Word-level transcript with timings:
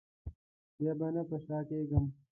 بیا 0.77 0.91
به 0.99 1.07
نه 1.15 1.23
په 1.29 1.37
شا 1.45 1.57
کېږم. 1.69 2.05